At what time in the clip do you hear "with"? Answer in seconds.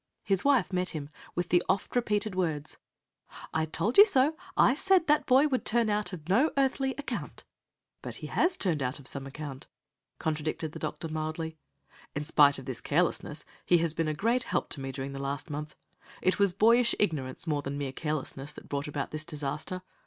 1.35-1.49